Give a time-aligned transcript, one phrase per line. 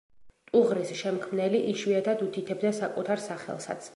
[0.51, 3.89] ტუღრის შემქმნელი იშვიათად უთითებდა საკუთარ სახელსაც.